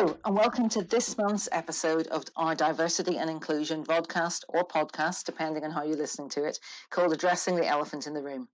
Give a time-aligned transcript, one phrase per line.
[0.00, 5.24] Hello, and welcome to this month's episode of our Diversity and Inclusion vodcast or podcast,
[5.24, 6.58] depending on how you're listening to it,
[6.88, 8.48] called Addressing the Elephant in the Room.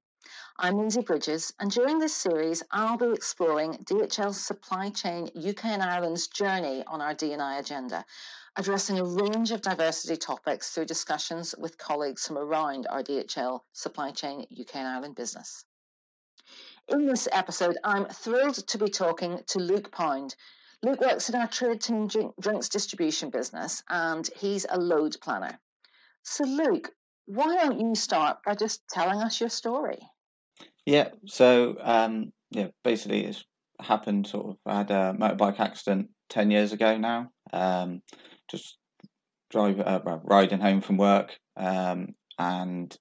[0.58, 5.84] I'm Lindsay Bridges, and during this series, I'll be exploring DHL's supply chain UK and
[5.84, 8.04] Ireland's journey on our D&I agenda,
[8.56, 14.10] addressing a range of diversity topics through discussions with colleagues from around our DHL supply
[14.10, 15.64] chain UK and Ireland business.
[16.88, 20.34] In this episode, I'm thrilled to be talking to Luke Pound,
[20.82, 22.08] Luke works in our team
[22.40, 25.58] drinks distribution business and he's a load planner.
[26.22, 26.90] So, Luke,
[27.26, 29.98] why don't you start by just telling us your story?
[30.84, 33.44] Yeah, so um, yeah, basically it's
[33.80, 34.56] happened sort of.
[34.66, 37.30] I had a motorbike accident 10 years ago now.
[37.52, 38.02] Um,
[38.50, 38.78] just
[39.50, 42.96] drive, uh, riding home from work um, and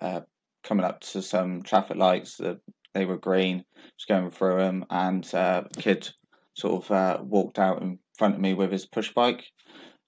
[0.00, 0.20] uh,
[0.64, 2.58] coming up to some traffic lights that
[2.94, 3.64] they were green,
[3.96, 6.08] just going through them, and uh, kid
[6.58, 9.44] sort of uh, walked out in front of me with his push bike.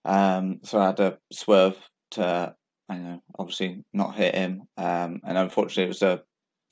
[0.04, 1.76] Um, so I had to swerve
[2.12, 2.54] to,
[2.88, 4.62] I know, obviously not hit him.
[4.76, 6.22] Um, and unfortunately, it was a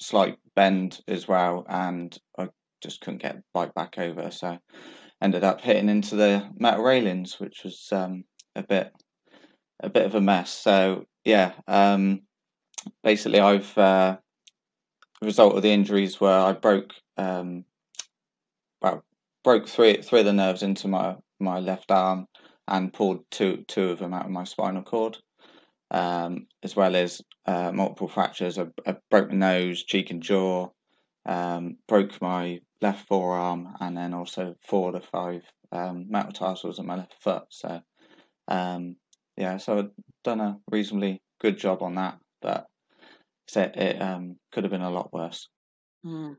[0.00, 2.48] slight bend as well, and I
[2.82, 4.30] just couldn't get the bike back over.
[4.30, 4.58] So
[5.22, 8.24] ended up hitting into the metal railings, which was um,
[8.56, 8.92] a bit
[9.80, 10.50] a bit of a mess.
[10.50, 12.22] So yeah, um,
[13.04, 14.16] basically, I've uh,
[15.22, 17.64] result of the injuries were I broke um,
[18.82, 19.04] well
[19.48, 22.26] broke three three of the nerves into my my left arm
[22.66, 25.16] and pulled two two of them out of my spinal cord,
[25.90, 28.58] um, as well as uh, multiple fractures.
[28.58, 28.66] I,
[29.10, 30.68] broke my nose, cheek, and jaw.
[31.24, 36.96] Um, broke my left forearm, and then also four to five um, metatarsals on my
[36.96, 37.44] left foot.
[37.48, 37.80] So,
[38.48, 38.96] um,
[39.38, 39.90] yeah, so I've
[40.24, 42.66] done a reasonably good job on that, but
[43.56, 45.48] it, it um, could have been a lot worse.
[46.04, 46.36] Mm.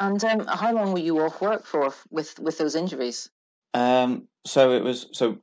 [0.00, 3.30] And um, how long were you off work for with with those injuries?
[3.74, 5.38] Um, so it was so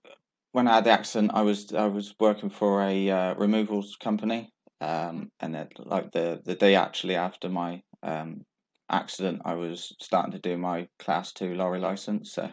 [0.52, 4.52] when I had the accident, I was I was working for a uh, removals company,
[4.82, 8.44] um, and then like the the day actually after my um,
[8.90, 12.34] accident, I was starting to do my class two lorry license.
[12.34, 12.50] So,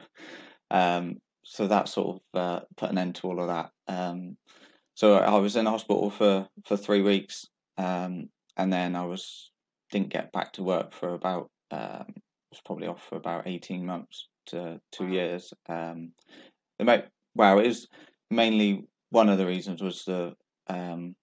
[0.70, 3.70] um, so that sort of uh, put an end to all of that.
[3.88, 4.36] Um,
[4.94, 7.46] so I was in hospital for for three weeks,
[7.78, 8.28] um,
[8.58, 9.50] and then I was
[9.90, 12.06] didn't get back to work for about um,
[12.50, 15.52] was probably off for about eighteen months to two years.
[15.68, 16.12] Um,
[16.78, 17.02] the mo-
[17.34, 17.88] wow, it was
[18.30, 20.34] mainly one of the reasons was the
[20.68, 21.14] um,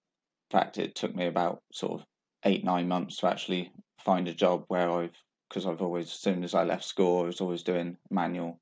[0.50, 2.06] fact it took me about sort of
[2.44, 3.72] eight nine months to actually
[4.04, 5.16] find a job where I've
[5.48, 8.58] because I've always as soon as I left school I was always doing manual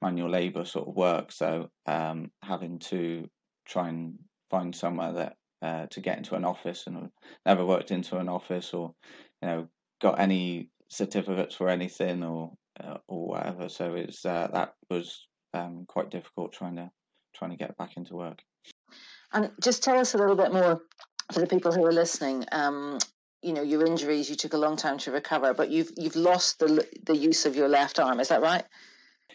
[0.00, 1.32] manual labour sort of work.
[1.32, 3.28] So um, having to
[3.66, 4.18] try and
[4.50, 7.10] find somewhere that uh, to get into an office and I've
[7.44, 8.94] never worked into an office or
[9.42, 9.68] you know
[10.00, 13.68] got any certificates for anything or uh, or whatever.
[13.68, 16.90] So it's uh, that was um, quite difficult trying to
[17.34, 18.42] trying to get back into work.
[19.32, 20.80] And just tell us a little bit more
[21.32, 22.44] for the people who are listening.
[22.52, 22.98] Um,
[23.42, 26.58] you know, your injuries you took a long time to recover, but you've you've lost
[26.58, 28.20] the the use of your left arm.
[28.20, 28.64] Is that right?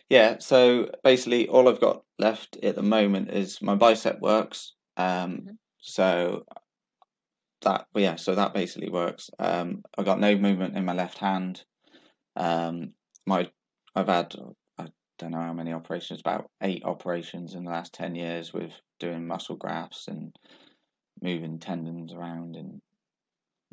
[0.10, 0.38] Yeah.
[0.40, 4.74] So basically, all I've got left at the moment is my bicep works.
[4.98, 5.50] Um, mm-hmm.
[5.80, 6.46] So
[7.64, 9.30] that yeah, so that basically works.
[9.40, 11.64] Um, I got no movement in my left hand.
[12.36, 12.94] Um,
[13.26, 13.50] my
[13.96, 14.36] I've had
[14.78, 14.88] I
[15.18, 19.28] don't know how many operations, about eight operations in the last ten years with doing
[19.28, 20.36] muscle grafts and
[21.22, 22.82] moving tendons around and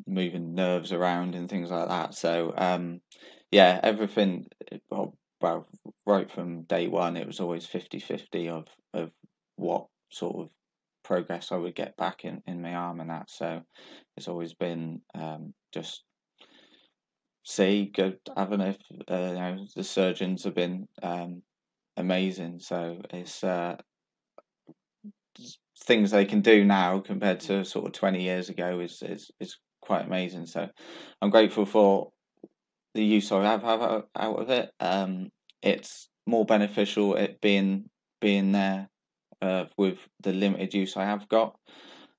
[0.07, 2.15] moving nerves around and things like that.
[2.15, 3.01] So um,
[3.51, 4.45] yeah, everything
[4.89, 5.67] well, well
[6.05, 9.11] right from day one it was always 50-50 of of
[9.55, 10.49] what sort of
[11.11, 13.29] progress I would get back in, in my arm and that.
[13.29, 13.61] So
[14.15, 16.03] it's always been um, just
[17.43, 18.77] see, good having if
[19.09, 21.41] uh, you know the surgeons have been um,
[21.97, 22.59] amazing.
[22.59, 23.75] So it's uh,
[25.83, 29.57] things they can do now compared to sort of twenty years ago is is is
[29.81, 30.45] quite amazing.
[30.45, 30.69] So
[31.21, 32.11] I'm grateful for
[32.93, 33.81] the use I have have
[34.15, 34.71] out of it.
[34.79, 35.29] Um,
[35.61, 37.89] it's more beneficial it being
[38.21, 38.87] being there
[39.41, 41.57] uh, with the limited use I have got.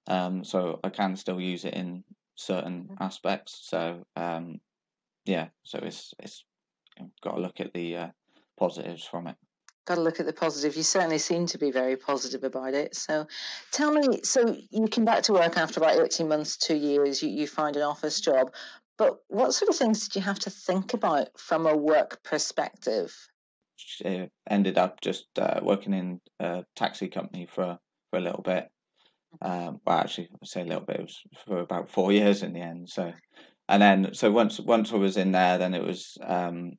[0.09, 2.03] Um, so I can still use it in
[2.35, 3.03] certain mm-hmm.
[3.03, 3.61] aspects.
[3.63, 4.61] So um,
[5.25, 6.45] yeah, so it's it's
[7.23, 8.09] got to look at the uh,
[8.59, 9.37] positives from it.
[9.85, 10.77] Got to look at the positive.
[10.77, 12.95] You certainly seem to be very positive about it.
[12.95, 13.27] So,
[13.73, 14.21] tell me.
[14.23, 17.23] So you came back to work after about eighteen months, two years.
[17.23, 18.53] You you find an office job,
[18.97, 23.13] but what sort of things did you have to think about from a work perspective?
[24.05, 27.79] Uh, ended up just uh, working in a taxi company for
[28.11, 28.69] for a little bit.
[29.41, 30.97] Um, well, actually, I say a little bit.
[30.97, 32.89] It was for about four years in the end.
[32.89, 33.13] So,
[33.69, 36.73] and then so once once I was in there, then it was um,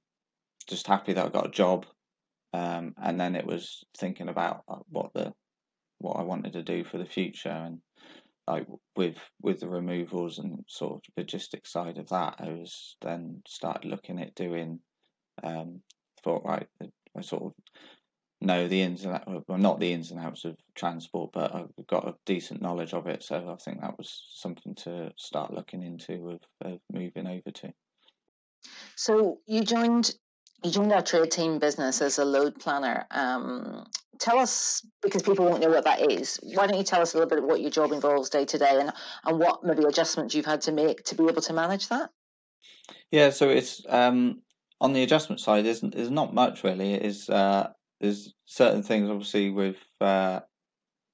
[0.70, 1.86] just happy that I got a job
[2.54, 5.34] um, and then it was thinking about uh, what the
[5.98, 7.80] what I wanted to do for the future, and
[8.48, 13.42] like with with the removals and sort of logistics side of that, I was then
[13.48, 14.80] started looking at doing.
[15.44, 15.82] Um,
[16.24, 16.68] thought right,
[17.18, 17.54] I sort of
[18.42, 21.88] know the ins and outs, well, not the ins and outs of transport, but I've
[21.88, 23.24] got a decent knowledge of it.
[23.24, 27.74] So I think that was something to start looking into of, of moving over to.
[28.96, 30.14] So you joined
[30.64, 33.06] you joined our Tradeteam business as a load planner.
[33.12, 33.86] Um,
[34.20, 36.40] tell us because people won't know what that is.
[36.42, 38.58] Why don't you tell us a little bit of what your job involves day to
[38.58, 38.94] day and
[39.26, 42.10] and what maybe adjustments you've had to make to be able to manage that?
[43.12, 44.42] Yeah, so it's um,
[44.84, 45.66] on the adjustment side.
[45.66, 46.94] There's there's not much really.
[46.94, 47.70] It is uh,
[48.02, 50.42] there's certain things obviously with uh,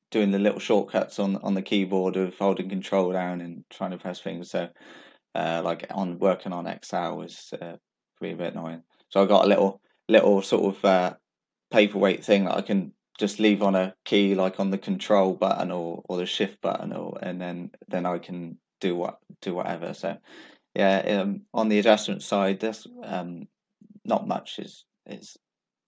[0.09, 3.97] doing the little shortcuts on on the keyboard of holding control down and trying to
[3.97, 4.49] press things.
[4.49, 4.69] So,
[5.35, 7.77] uh, like on working on Excel was uh,
[8.21, 8.83] a bit annoying.
[9.09, 9.79] So I got a little
[10.09, 11.13] little sort of uh,
[11.71, 15.71] paperweight thing that I can just leave on a key, like on the control button
[15.71, 19.93] or, or the shift button, or and then then I can do what do whatever.
[19.93, 20.17] So
[20.73, 23.47] yeah, um, on the adjustment side, there's um,
[24.05, 25.37] not much is is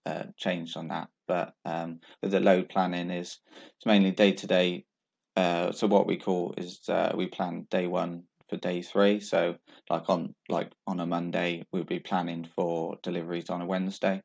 [0.05, 1.09] uh, changed on that.
[1.27, 3.39] But um, the load planning is
[3.77, 4.85] it's mainly day to day.
[5.73, 9.19] So what we call is uh, we plan day one for day three.
[9.19, 9.55] So
[9.89, 14.21] like on like on a Monday, we'll be planning for deliveries on a Wednesday.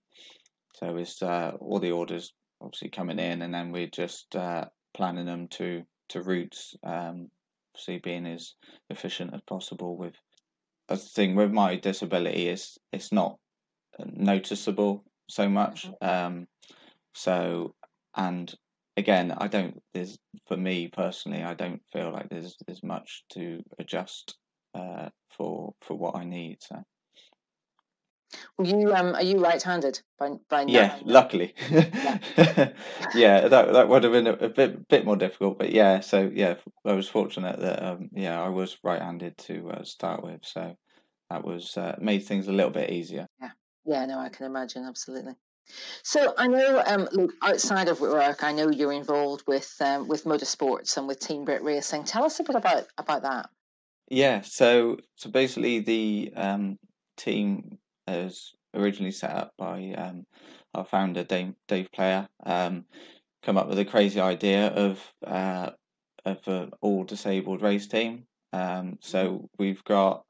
[0.75, 5.27] So it's uh, all the orders obviously coming in, and then we're just uh, planning
[5.27, 6.77] them to to routes.
[6.85, 7.31] Um,
[7.75, 8.55] obviously being as
[8.91, 10.15] efficient as possible with
[10.89, 13.39] The thing with my disability is it's not
[14.05, 15.87] noticeable so much.
[15.87, 16.09] Mm-hmm.
[16.09, 16.49] Um,
[17.15, 17.75] so,
[18.15, 18.53] and
[18.97, 19.83] again, I don't.
[19.95, 24.37] There's for me personally, I don't feel like there's there's much to adjust
[24.75, 26.59] uh, for for what I need.
[26.61, 26.83] So.
[28.59, 30.65] Well, you um, are you right-handed by?
[30.67, 31.55] Yeah, luckily.
[31.71, 32.19] yeah.
[33.15, 36.01] yeah, that that would have been a, a, bit bit more difficult, but yeah.
[36.01, 40.45] So yeah, I was fortunate that um, yeah, I was right-handed to uh, start with,
[40.45, 40.77] so
[41.31, 43.27] that was uh, made things a little bit easier.
[43.41, 43.51] Yeah.
[43.87, 45.35] Yeah, no, I can imagine absolutely.
[46.03, 50.25] So I know, um, Luke, outside of work, I know you're involved with um, with
[50.25, 52.05] motorsports and with Team Brit Racing.
[52.05, 53.49] Tell us a bit about about that.
[54.09, 56.79] Yeah, so so basically the um,
[57.17, 60.27] team is originally set up by um,
[60.75, 62.29] our founder Dave, Dave Player.
[62.45, 62.85] Um,
[63.43, 65.71] come up with a crazy idea of uh,
[66.25, 68.27] of an all disabled race team.
[68.53, 69.45] Um, so mm-hmm.
[69.59, 70.26] we've got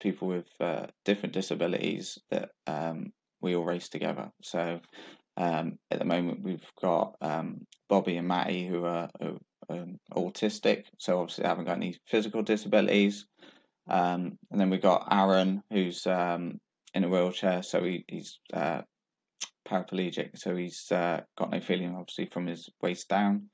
[0.00, 4.30] people with uh, different disabilities that um, we all race together.
[4.42, 4.80] So
[5.36, 9.08] um, at the moment, we've got um, Bobby and Matty who are,
[9.68, 13.26] um, autistic, so obviously they haven't got any physical disabilities.
[13.88, 16.60] Um, and then we've got Aaron who's um,
[16.94, 18.82] in a wheelchair, so he, he's uh,
[19.68, 23.48] paraplegic, so he's uh, got no feeling obviously from his waist down.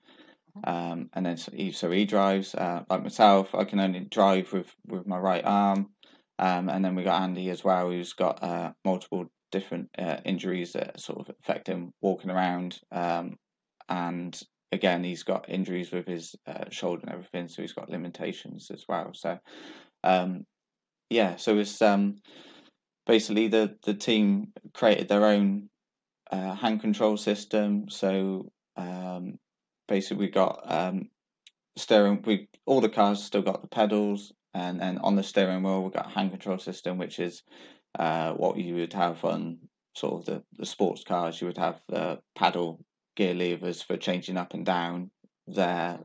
[0.65, 3.55] Um, and then so he, so he drives uh, like myself.
[3.55, 5.91] I can only drive with, with my right arm.
[6.41, 10.73] Um, and then we got Andy as well, who's got uh, multiple different uh, injuries
[10.73, 12.81] that sort of affect him walking around.
[12.91, 13.37] Um,
[13.91, 14.41] and
[14.73, 18.87] again, he's got injuries with his uh, shoulder and everything, so he's got limitations as
[18.89, 19.11] well.
[19.13, 19.39] So,
[20.03, 20.47] um,
[21.11, 22.17] yeah, so it's um,
[23.07, 25.69] basically the the team created their own
[26.31, 27.91] uh, hand control system.
[27.91, 29.39] So um,
[29.89, 31.11] basically, we got um,
[31.77, 32.23] steering.
[32.25, 35.93] We all the cars still got the pedals and then on the steering wheel we've
[35.93, 37.43] got a hand control system which is
[37.99, 39.59] uh, what you would have on
[39.95, 41.41] sort of the, the sports cars.
[41.41, 42.85] You would have the paddle
[43.17, 45.11] gear levers for changing up and down.
[45.47, 45.99] There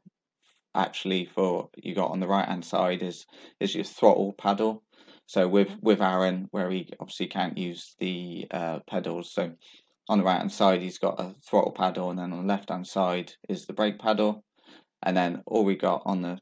[0.74, 3.26] actually for you got on the right hand side is
[3.60, 4.84] is your throttle paddle.
[5.28, 9.32] So with with aaron where he obviously can't use the uh, pedals.
[9.34, 9.54] So
[10.10, 12.70] on the right hand side he's got a throttle paddle and then on the left
[12.70, 14.44] hand side is the brake paddle.
[15.04, 16.40] And then all we got on the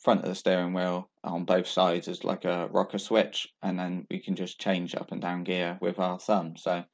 [0.00, 4.06] front of the steering wheel on both sides is like a rocker switch, and then
[4.10, 6.56] we can just change up and down gear with our thumb.
[6.56, 6.84] So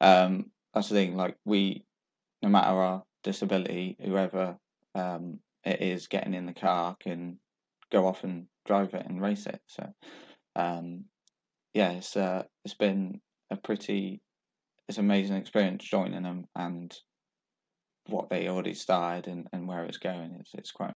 [0.00, 1.16] um, that's the thing.
[1.16, 1.84] Like we,
[2.42, 4.56] no matter our disability, whoever
[4.94, 7.38] um, it is getting in the car can
[7.92, 9.60] go off and drive it and race it.
[9.66, 9.92] So
[10.56, 11.04] um,
[11.74, 13.20] yeah, it's uh, it's been
[13.50, 14.20] a pretty
[14.88, 16.96] it's amazing experience joining them and
[18.06, 20.36] what they already started and, and where it's going.
[20.40, 20.94] It's it's quite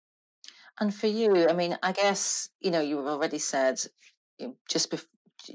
[0.80, 3.80] and for you, I mean, I guess, you know, you've already said
[4.68, 4.94] just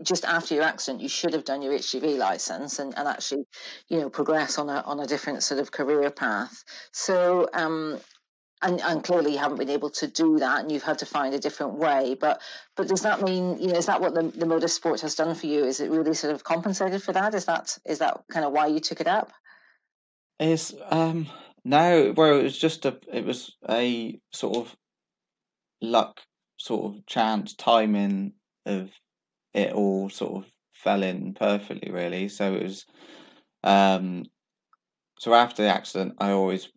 [0.03, 3.45] just after your accident, you should have done your HGV license and, and actually,
[3.87, 6.63] you know, progress on a on a different sort of career path.
[6.91, 7.99] So, um,
[8.61, 11.33] and, and clearly you haven't been able to do that, and you've had to find
[11.33, 12.15] a different way.
[12.19, 12.41] But
[12.75, 15.47] but does that mean you know is that what the the motorsport has done for
[15.47, 15.65] you?
[15.65, 17.33] Is it really sort of compensated for that?
[17.33, 19.31] Is that is that kind of why you took it up?
[20.39, 21.27] It's um
[21.65, 24.75] no, well, it was just a it was a sort of
[25.81, 26.21] luck,
[26.57, 28.33] sort of chance, timing
[28.65, 28.89] of
[29.53, 32.29] it all sort of fell in perfectly, really.
[32.29, 32.85] So it was
[33.63, 34.25] um
[35.19, 36.69] so after the accident, I always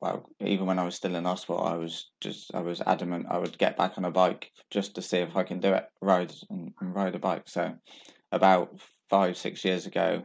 [0.00, 3.38] well, even when I was still in hospital, I was just I was adamant I
[3.38, 6.32] would get back on a bike just to see if I can do it, ride
[6.48, 7.48] and, and ride a bike.
[7.48, 7.74] So
[8.32, 8.80] about
[9.10, 10.24] five six years ago,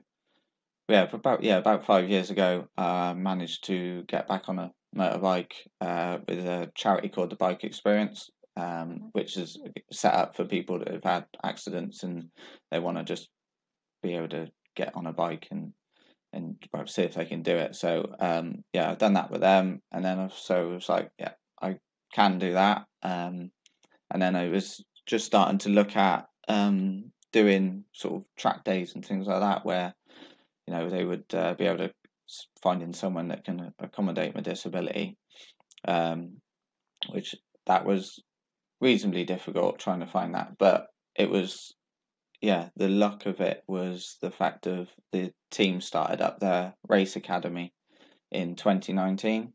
[0.88, 4.72] yeah, about yeah about five years ago, I uh, managed to get back on a
[4.98, 9.60] motorbike uh, with a charity called the Bike Experience, um, which is
[9.92, 12.30] set up for people that have had accidents and
[12.72, 13.30] they want to just
[14.02, 15.74] be able to get on a bike and
[16.34, 17.76] and see if they can do it.
[17.76, 21.32] So um, yeah, I've done that with them, and then so it was like, yeah,
[21.62, 21.78] I
[22.14, 22.86] can do that.
[23.04, 23.52] Um,
[24.12, 28.96] and then I was just starting to look at um, doing sort of track days
[28.96, 29.94] and things like that, where
[30.68, 31.92] you know they would uh, be able to
[32.62, 35.18] finding someone that can accommodate my disability,
[35.88, 36.38] um,
[37.10, 38.22] which that was
[38.82, 41.74] reasonably difficult trying to find that, but it was
[42.42, 47.16] yeah, the luck of it was the fact of the team started up their race
[47.16, 47.74] academy
[48.32, 49.54] in 2019,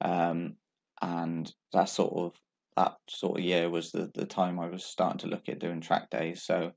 [0.00, 0.54] um,
[1.02, 2.32] and that sort of
[2.76, 5.80] that sort of year was the the time I was starting to look at doing
[5.80, 6.42] track days.
[6.42, 6.72] So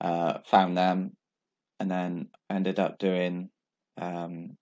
[0.00, 1.16] uh, found them,
[1.78, 3.50] and then ended up doing
[4.00, 4.56] um,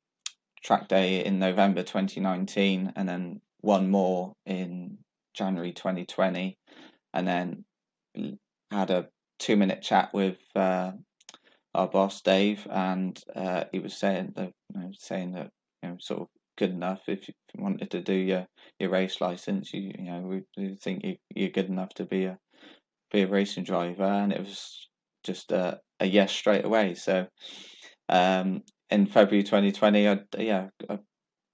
[0.62, 4.98] track day in November 2019, and then one more in
[5.34, 6.56] January 2020,
[7.14, 7.64] and then
[8.70, 9.08] had a
[9.38, 10.92] two minute chat with uh,
[11.74, 15.50] our boss Dave, and uh, he was saying that you know, saying that
[15.82, 18.46] you know sort of good enough if you wanted to do your,
[18.78, 22.38] your race license, you you know we, think you, you're good enough to be a
[23.10, 24.88] be a racing driver, and it was
[25.24, 26.94] just a, a yes straight away.
[26.94, 27.26] So
[28.08, 28.62] um,
[28.92, 30.98] in February 2020, I yeah I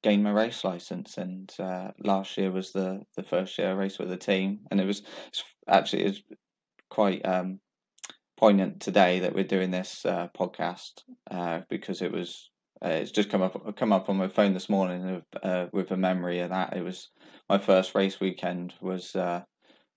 [0.03, 3.99] gained my race license, and uh, last year was the the first year I raced
[3.99, 5.03] with the team, and it was
[5.69, 6.23] actually was
[6.91, 7.61] quite um,
[8.37, 12.51] poignant today that we're doing this uh, podcast uh, because it was
[12.85, 15.97] uh, it's just come up come up on my phone this morning uh, with a
[15.97, 16.77] memory of that.
[16.77, 17.09] It was
[17.49, 19.43] my first race weekend was uh,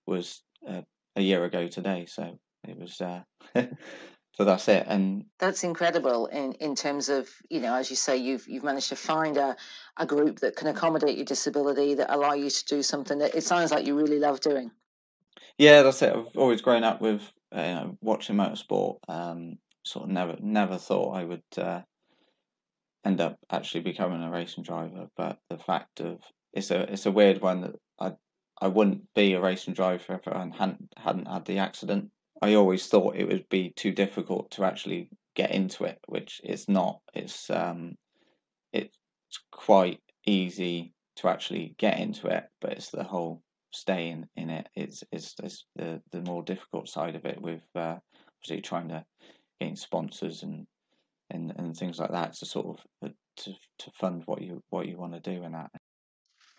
[0.06, 0.82] was uh,
[1.16, 3.02] a year ago today, so it was.
[4.34, 8.18] so that's it, and that's incredible in, in terms of you know as you say
[8.18, 9.56] you've you've managed to find a,
[9.98, 13.44] a group that can accommodate your disability that allow you to do something that it
[13.44, 14.72] sounds like you really love doing.
[15.58, 16.14] Yeah, that's it.
[16.16, 17.22] I've always grown up with
[17.56, 18.98] uh, you know, watching motorsport.
[19.08, 21.82] Um, sort of never never thought I would uh,
[23.04, 26.20] end up actually becoming a racing driver, but the fact of
[26.54, 28.14] it's a it's a weird one that I
[28.62, 32.12] I wouldn't be a racing driver if I hadn't hadn't had the accident.
[32.42, 36.68] I always thought it would be too difficult to actually get into it, which it's
[36.68, 37.00] not.
[37.14, 37.96] It's um,
[38.74, 38.98] it's
[39.52, 43.42] quite easy to actually get into it, but it's the whole
[43.74, 44.68] staying in it.
[44.76, 47.98] it is is, is the the more difficult side of it with uh,
[48.40, 49.06] obviously trying to
[49.60, 50.66] gain sponsors and
[51.30, 54.88] and, and things like that to sort of uh, to to fund what you what
[54.88, 55.72] you want to do in that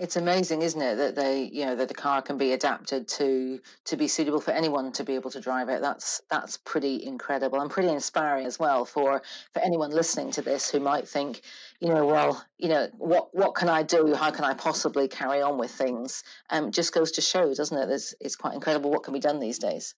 [0.02, 3.60] it's amazing, isn't it, that they, you know, that the car can be adapted to
[3.84, 5.80] to be suitable for anyone to be able to drive it.
[5.80, 10.68] That's that's pretty incredible and pretty inspiring as well for for anyone listening to this
[10.68, 11.42] who might think,
[11.78, 14.12] you know, well, you know, what what can I do?
[14.12, 16.24] How can I possibly carry on with things?
[16.50, 17.88] Um, just goes to show, doesn't it?
[17.88, 19.94] It's it's quite incredible what can be done these days.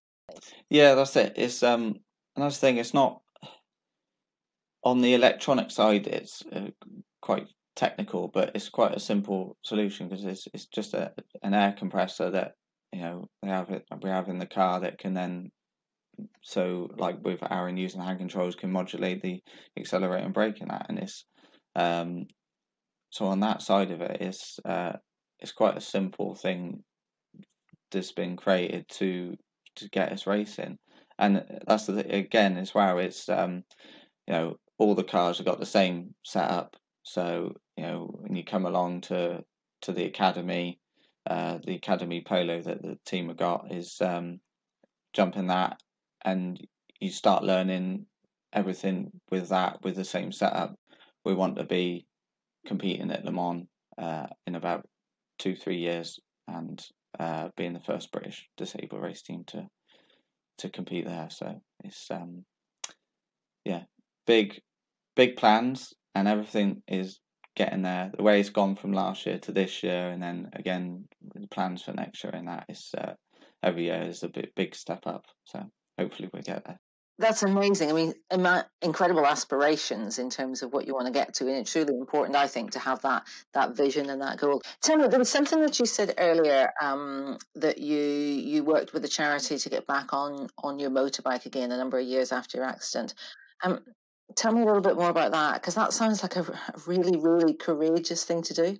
[0.68, 1.32] Yeah, that's it.
[1.36, 2.00] It's um
[2.36, 2.76] another thing.
[2.76, 3.22] It's not
[4.82, 6.06] on the electronic side.
[6.06, 6.68] It's uh,
[7.22, 11.12] quite technical, but it's quite a simple solution because it's it's just a
[11.42, 12.52] an air compressor that
[12.92, 15.50] you know they have it we have in the car that can then
[16.42, 19.42] so like with Aaron using hand controls can modulate the
[19.76, 21.24] accelerator and brake in that and it's
[21.74, 22.26] um
[23.10, 24.92] so on that side of it it's uh
[25.40, 26.84] it's quite a simple thing
[27.90, 29.36] that's been created to
[29.76, 30.78] to get us racing.
[31.18, 33.64] And that's the again as well it's um
[34.26, 38.44] you know all the cars have got the same setup so you know when you
[38.44, 39.44] come along to
[39.82, 40.80] to the academy,
[41.28, 44.40] uh, the academy polo that the team have got is um,
[45.12, 45.78] jumping that,
[46.24, 46.58] and
[47.00, 48.06] you start learning
[48.52, 50.74] everything with that with the same setup.
[51.24, 52.06] We want to be
[52.66, 53.66] competing at Le Mans
[53.98, 54.86] uh, in about
[55.38, 56.18] two three years
[56.48, 56.82] and
[57.18, 59.68] uh, being the first British disabled race team to
[60.58, 61.28] to compete there.
[61.30, 62.46] So it's um,
[63.66, 63.82] yeah,
[64.26, 64.62] big
[65.16, 67.20] big plans and everything is
[67.56, 68.10] getting there.
[68.16, 71.82] The way it's gone from last year to this year, and then again the plans
[71.82, 73.14] for next year, and that is uh,
[73.62, 75.26] every year is a bit big step up.
[75.44, 75.64] So
[75.98, 76.78] hopefully we get there.
[77.16, 77.90] That's amazing.
[77.90, 78.12] I mean,
[78.82, 82.34] incredible aspirations in terms of what you want to get to, and it's really important,
[82.34, 84.62] I think, to have that that vision and that goal.
[84.82, 89.04] Tell me, there was something that you said earlier um, that you you worked with
[89.04, 92.58] a charity to get back on on your motorbike again a number of years after
[92.58, 93.14] your accident.
[93.62, 93.84] Um,
[94.36, 96.46] tell me a little bit more about that because that sounds like a
[96.86, 98.76] really, really courageous thing to do.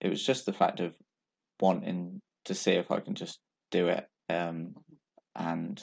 [0.00, 0.94] It was just the fact of
[1.60, 3.38] wanting to see if I can just
[3.70, 4.74] do it, um,
[5.34, 5.82] and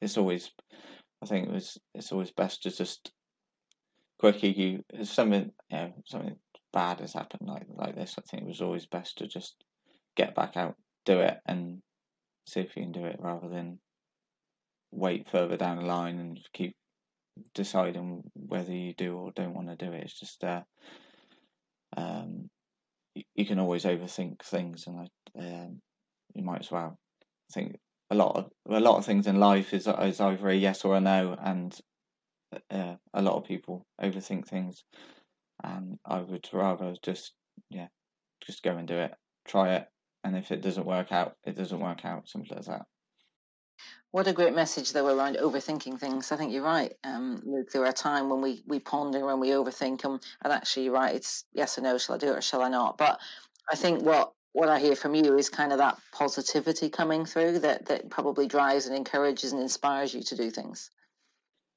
[0.00, 0.50] it's always,
[1.22, 3.10] I think it was, it's always best to just
[4.22, 6.36] quickly you if something you know something
[6.72, 8.14] bad has happened like like this.
[8.16, 9.56] I think it was always best to just
[10.16, 11.80] get back out, do it, and
[12.46, 13.78] see if you can do it rather than
[14.92, 16.76] wait further down the line and keep
[17.54, 20.04] deciding whether you do or don't want to do it.
[20.04, 20.62] It's just uh,
[21.96, 22.48] um,
[23.14, 25.80] you, you can always overthink things, and I, um,
[26.34, 26.98] you might as well.
[27.50, 27.78] I think
[28.10, 30.96] a lot of a lot of things in life is is either a yes or
[30.96, 31.76] a no, and
[32.70, 34.84] uh, a lot of people overthink things.
[35.62, 37.32] And I would rather just
[37.70, 37.88] yeah,
[38.44, 39.12] just go and do it,
[39.46, 39.86] try it,
[40.24, 42.28] and if it doesn't work out, it doesn't work out.
[42.28, 42.82] Simple as that.
[44.12, 46.32] What a great message though around overthinking things.
[46.32, 46.92] I think you're right.
[47.02, 47.42] Um,
[47.72, 51.14] there are times when we we ponder and we overthink them, and actually you're right.
[51.14, 51.96] It's yes or no.
[51.96, 52.98] Shall I do it or shall I not?
[52.98, 53.18] But
[53.70, 57.60] I think what what I hear from you is kind of that positivity coming through
[57.60, 60.90] that that probably drives and encourages and inspires you to do things.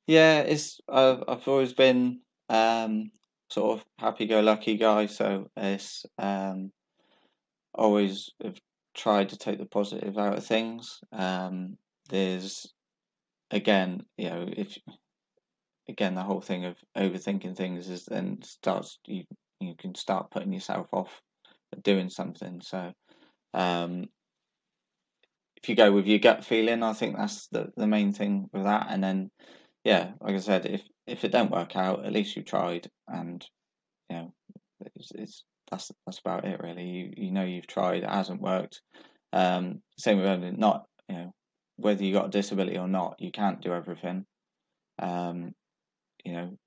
[0.06, 3.12] Yeah, it's I've I've always been um,
[3.50, 6.74] sort of happy-go-lucky guy, so it's um,
[7.74, 8.60] always have
[8.94, 11.00] tried to take the positive out of things.
[11.14, 11.78] Um,
[12.10, 12.72] there's
[13.52, 14.78] again, you know, if
[15.88, 19.24] again the whole thing of overthinking things is then starts you
[19.60, 21.22] you can start putting yourself off
[21.84, 22.62] doing something.
[22.62, 22.92] So
[23.54, 24.06] um,
[25.58, 28.64] if you go with your gut feeling, I think that's the, the main thing with
[28.64, 28.88] that.
[28.90, 29.32] And then
[29.84, 33.46] yeah, like I said, if if it don't work out, at least you tried, and
[34.10, 34.34] you know,
[34.96, 36.84] it's, it's that's that's about it really.
[36.84, 38.82] You you know you've tried, it hasn't worked.
[39.34, 41.34] Um, same with not you know
[41.78, 44.26] whether you got a disability or not, you can't do everything.
[45.00, 45.54] Um,
[46.24, 46.58] you know,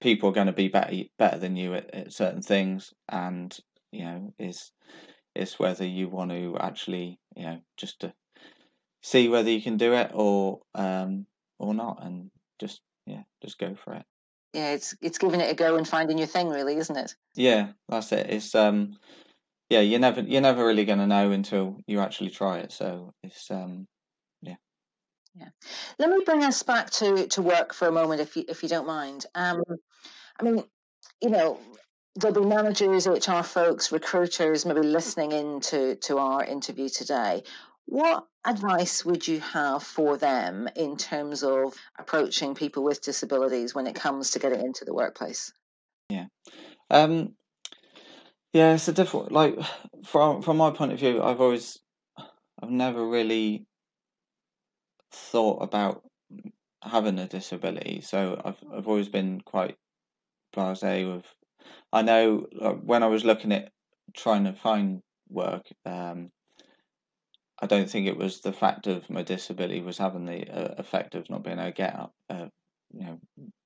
[0.00, 3.56] people are going to be better better than you at, at certain things, and
[3.92, 4.72] you know, is
[5.34, 8.12] is whether you want to actually, you know, just to
[9.02, 11.26] see whether you can do it or um
[11.58, 12.30] or not, and
[12.60, 14.04] just yeah, just go for it.
[14.52, 17.14] Yeah, it's it's giving it a go and finding your thing, really, isn't it?
[17.34, 18.30] Yeah, that's it.
[18.30, 18.96] It's um,
[19.68, 22.72] yeah, you're never you're never really going to know until you actually try it.
[22.72, 23.86] So it's um.
[25.38, 25.48] Yeah.
[25.98, 28.68] Let me bring us back to to work for a moment, if you if you
[28.68, 29.26] don't mind.
[29.34, 29.62] Um,
[30.40, 30.64] I mean,
[31.20, 31.58] you know,
[32.16, 37.42] there'll be managers, HR folks, recruiters maybe listening in to, to our interview today.
[37.84, 43.86] What advice would you have for them in terms of approaching people with disabilities when
[43.86, 45.52] it comes to getting into the workplace?
[46.08, 46.26] Yeah.
[46.90, 47.34] Um,
[48.52, 49.56] yeah, it's a different, like,
[50.04, 51.78] from, from my point of view, I've always,
[52.62, 53.66] I've never really
[55.12, 56.02] thought about
[56.82, 58.00] having a disability.
[58.02, 59.76] So I've, I've always been quite
[60.54, 61.24] blasé with
[61.92, 62.46] I know
[62.82, 63.70] when I was looking at
[64.14, 66.30] trying to find work, um,
[67.60, 71.14] I don't think it was the fact of my disability was having the uh, effect
[71.14, 72.46] of not being able to get up, uh,
[72.92, 73.20] you know,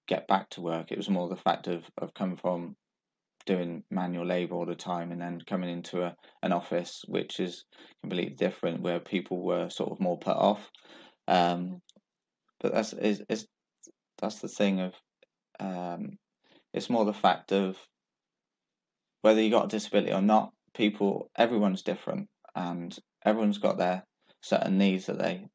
[0.06, 0.92] get back to work.
[0.92, 2.76] It was more the fact of of coming from
[3.46, 7.64] doing manual labor all the time and then coming into a, an office which is
[8.02, 10.70] completely different where people were sort of more put off
[11.30, 11.80] um,
[12.60, 13.46] but that's is, is
[14.18, 14.94] that's the thing of
[15.60, 16.18] um,
[16.74, 17.76] it's more the fact of
[19.22, 24.04] whether you got a disability or not, people, everyone's different, and everyone's got their
[24.42, 25.46] certain needs that they,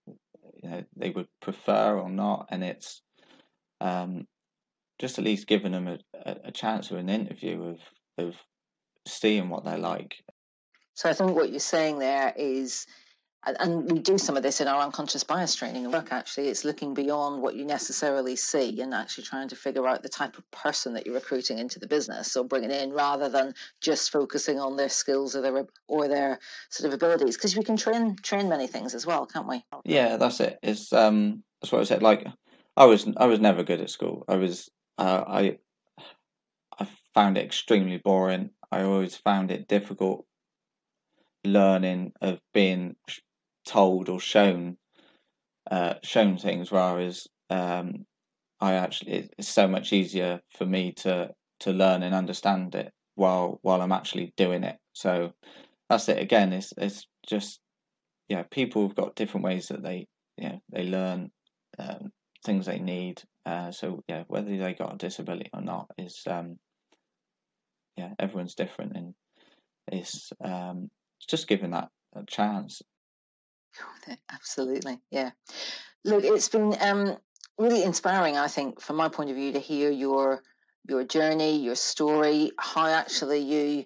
[0.63, 3.01] you know, they would prefer or not, and it's
[3.81, 4.25] um,
[4.99, 5.99] just at least giving them a,
[6.45, 7.79] a chance or an interview of
[8.17, 8.35] of
[9.05, 10.15] seeing what they're like.
[10.93, 12.87] So I think what you're saying there is
[13.45, 16.47] and we do some of this in our unconscious bias training and work actually.
[16.47, 20.37] It's looking beyond what you necessarily see and actually trying to figure out the type
[20.37, 22.35] of person that you're recruiting into the business.
[22.35, 26.87] Or bringing in rather than just focusing on their skills or their or their sort
[26.87, 29.63] of abilities because we can train train many things as well can't we?
[29.83, 30.57] Yeah that's it.
[30.63, 32.01] It's um that's what i said.
[32.01, 32.25] Like
[32.75, 34.25] i was i was never good at school.
[34.27, 35.57] I was uh, i
[36.79, 38.49] i found it extremely boring.
[38.71, 40.25] I always found it difficult
[41.45, 42.95] learning of being
[43.65, 44.77] told or shown
[45.69, 48.05] uh, shown things, whereas um,
[48.59, 51.29] I actually it's so much easier for me to
[51.61, 54.77] to learn and understand it while while I'm actually doing it.
[54.93, 55.33] So
[55.89, 56.19] that's it.
[56.19, 57.59] Again, it's it's just
[58.29, 61.31] yeah, people have got different ways that they you know they learn
[61.79, 62.11] um,
[62.45, 63.21] things they need.
[63.45, 66.57] Uh, so yeah, whether they got a disability or not is um,
[67.97, 69.13] yeah, everyone's different, and
[69.91, 70.89] it's um,
[71.27, 72.81] just giving that a chance.
[74.31, 75.31] Absolutely, yeah.
[76.03, 77.17] Look, it's been um,
[77.57, 80.43] really inspiring, I think, from my point of view, to hear your
[80.87, 83.85] your journey, your story, how actually you,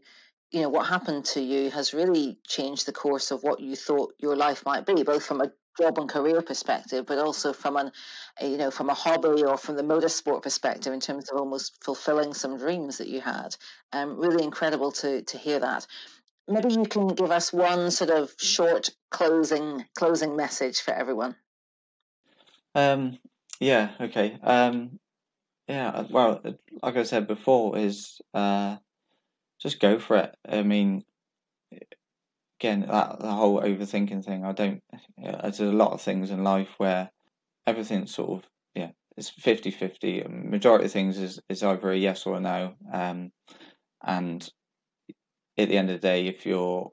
[0.52, 4.14] you know, what happened to you has really changed the course of what you thought
[4.20, 7.92] your life might be, both from a job and career perspective, but also from an,
[8.42, 12.34] you know, from a hobby or from the motorsport perspective in terms of almost fulfilling
[12.34, 13.56] some dreams that you had.
[13.94, 15.88] Um, really incredible to to hear that.
[16.50, 21.36] Maybe you can give us one sort of short closing closing message for everyone.
[22.76, 23.20] Um,
[23.60, 23.92] yeah.
[24.00, 24.38] Okay.
[24.42, 25.00] Um,
[25.68, 26.06] yeah.
[26.10, 26.42] Well,
[26.82, 28.78] like I said before, is uh,
[29.62, 30.36] just go for it.
[30.48, 31.04] I mean,
[32.60, 34.44] again, that the whole overthinking thing.
[34.44, 34.82] I don't.
[35.18, 37.12] Yeah, there's a lot of things in life where
[37.68, 40.50] everything's sort of yeah, it's 50-50.
[40.50, 42.74] Majority of things is is either a yes or a no.
[42.92, 43.32] Um,
[44.04, 44.50] and
[45.60, 46.92] at the end of the day, if you're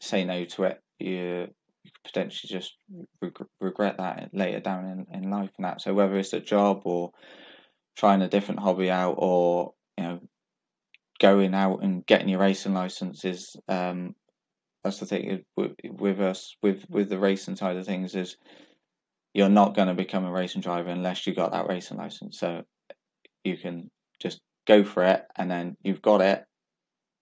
[0.00, 1.48] say no to it, you
[1.84, 2.76] you could potentially just
[3.20, 5.80] reg- regret that later down in, in life and that.
[5.80, 7.10] So whether it's a job or
[7.96, 10.20] trying a different hobby out or you know
[11.20, 14.14] going out and getting your racing license is um,
[14.84, 18.36] that's the thing with, with us with with the racing side of things is
[19.34, 22.38] you're not going to become a racing driver unless you got that racing license.
[22.38, 22.62] So
[23.44, 26.44] you can just go for it, and then you've got it,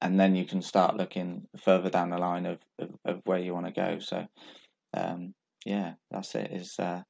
[0.01, 3.55] and then you can start looking further down the line of of, of where you
[3.55, 3.99] want to go.
[3.99, 4.27] So
[4.95, 5.35] um,
[5.65, 6.51] yeah, that's it.
[6.53, 7.03] Is uh,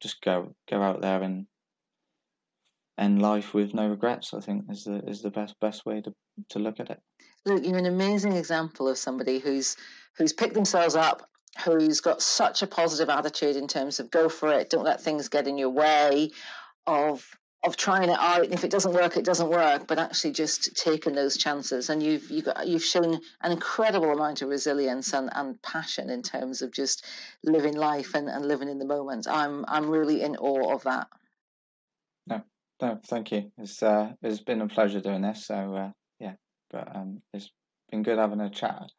[0.00, 1.46] just go go out there and
[2.98, 4.32] end life with no regrets.
[4.34, 6.12] I think is the is the best best way to
[6.50, 7.00] to look at it.
[7.44, 9.76] Look, you're an amazing example of somebody who's
[10.16, 11.28] who's picked themselves up,
[11.64, 15.28] who's got such a positive attitude in terms of go for it, don't let things
[15.28, 16.30] get in your way,
[16.86, 17.28] of
[17.66, 18.44] of trying it out.
[18.44, 19.86] And if it doesn't work, it doesn't work.
[19.86, 24.42] But actually, just taking those chances, and you've you've got, you've shown an incredible amount
[24.42, 27.04] of resilience and, and passion in terms of just
[27.42, 29.26] living life and, and living in the moment.
[29.28, 31.08] I'm I'm really in awe of that.
[32.26, 32.42] No,
[32.80, 33.50] no, thank you.
[33.58, 35.46] It's uh, it's been a pleasure doing this.
[35.46, 36.34] So uh, yeah,
[36.70, 37.50] but um, it's
[37.90, 38.90] been good having a chat,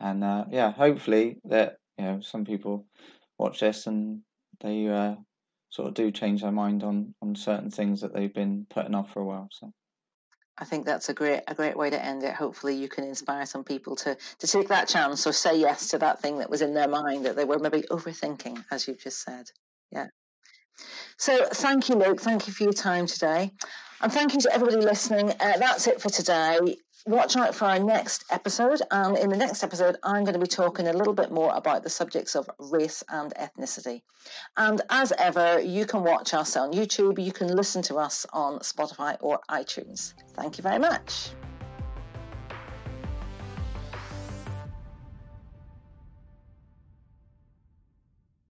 [0.00, 2.86] and uh, yeah, hopefully that you know some people
[3.38, 4.20] watch this and
[4.60, 5.16] they uh,
[5.72, 9.12] sort of do change their mind on on certain things that they've been putting off
[9.12, 9.48] for a while.
[9.50, 9.72] So.
[10.58, 12.34] I think that's a great a great way to end it.
[12.34, 15.98] Hopefully, you can inspire some people to to take that chance or say yes to
[15.98, 19.22] that thing that was in their mind that they were maybe overthinking, as you've just
[19.22, 19.46] said.
[19.90, 20.08] Yeah.
[21.16, 22.20] So, thank you, Luke.
[22.20, 23.50] Thank you for your time today,
[24.02, 25.30] and thank you to everybody listening.
[25.30, 26.76] Uh, that's it for today
[27.06, 28.80] watch out for our next episode.
[28.90, 31.82] And in the next episode, I'm going to be talking a little bit more about
[31.82, 34.02] the subjects of race and ethnicity.
[34.56, 38.60] And as ever, you can watch us on YouTube, you can listen to us on
[38.60, 40.14] Spotify or iTunes.
[40.34, 41.30] Thank you very much.